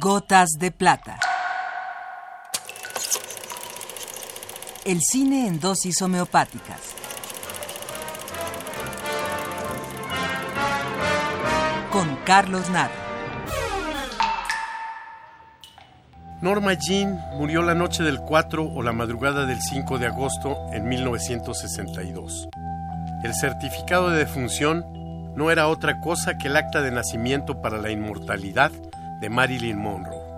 [0.00, 1.20] Gotas de Plata.
[4.84, 6.80] El cine en dosis homeopáticas.
[11.92, 12.94] Con Carlos Naro.
[16.40, 20.88] Norma Jean murió la noche del 4 o la madrugada del 5 de agosto en
[20.88, 22.48] 1962.
[23.22, 24.84] El certificado de defunción
[25.36, 28.72] no era otra cosa que el acta de nacimiento para la inmortalidad
[29.20, 30.30] de Marilyn Monroe.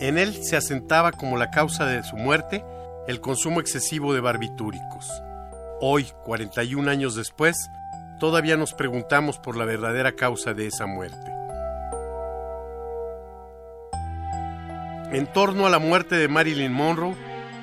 [0.00, 2.64] En él se asentaba como la causa de su muerte
[3.06, 5.10] el consumo excesivo de barbitúricos.
[5.80, 7.70] Hoy, 41 años después,
[8.18, 11.32] todavía nos preguntamos por la verdadera causa de esa muerte.
[15.12, 17.16] En torno a la muerte de Marilyn Monroe,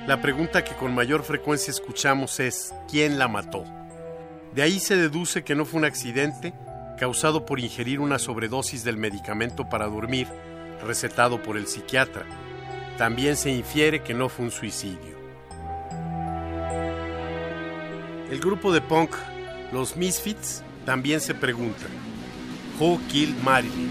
[0.06, 3.64] la pregunta que con mayor frecuencia escuchamos es ¿quién la mató?
[4.54, 6.52] De ahí se deduce que no fue un accidente
[6.98, 10.26] causado por ingerir una sobredosis del medicamento para dormir
[10.82, 12.24] recetado por el psiquiatra.
[12.96, 15.18] También se infiere que no fue un suicidio.
[18.30, 19.14] El grupo de punk,
[19.72, 21.90] los Misfits, también se preguntan,
[22.78, 23.90] ¿Who killed Marilyn?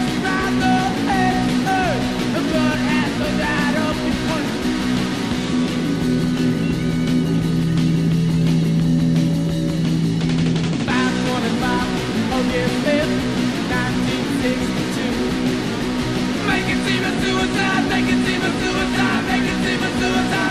[17.51, 20.50] suicide, make it seem a suicide, make it seem a suicide.